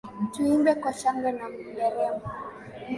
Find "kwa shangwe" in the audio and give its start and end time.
0.81-1.29